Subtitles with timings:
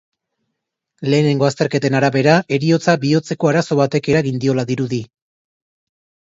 [1.13, 5.03] Lehenengo azterketen arabera, heriotza bihotzeko arazo batek eragin diola dirudi.